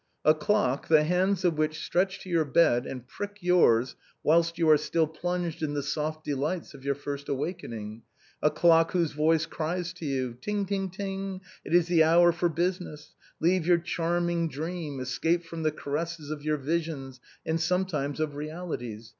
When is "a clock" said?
0.25-0.87, 8.41-8.93